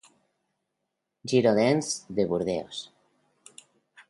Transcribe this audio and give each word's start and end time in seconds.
Girondins 1.31 1.93
de 2.21 2.27
Burdeos 2.33 2.81